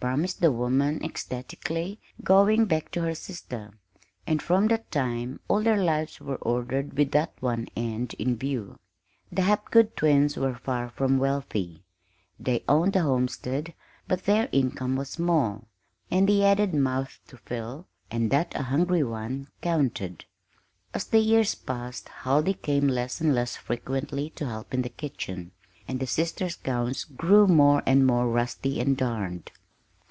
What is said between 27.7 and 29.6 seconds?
and more rusty and darned.